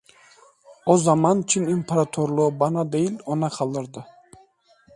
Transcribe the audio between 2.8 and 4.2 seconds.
değil, ona kalırdı…